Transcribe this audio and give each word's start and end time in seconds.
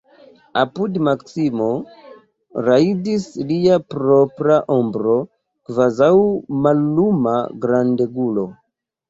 Apud 0.59 0.95
Maksimo 1.07 1.67
rajdis 2.67 3.27
lia 3.51 3.77
propra 3.95 4.57
ombro, 4.77 5.19
kvazaŭ 5.71 6.11
malluma 6.65 7.37
grandegulo. 7.69 8.49